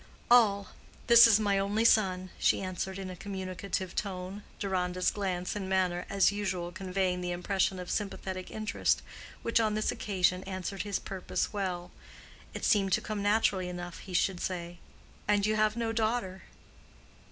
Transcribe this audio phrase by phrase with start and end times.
[0.31, 0.69] "All.
[1.05, 6.07] This is my only son," she answered in a communicative tone, Deronda's glance and manner
[6.09, 11.91] as usual conveying the impression of sympathetic interest—which on this occasion answered his purpose well.
[12.55, 14.79] It seemed to come naturally enough that he should say,
[15.27, 16.45] "And you have no daughter?"